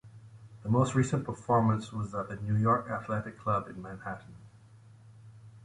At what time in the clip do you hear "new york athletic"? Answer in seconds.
2.37-3.37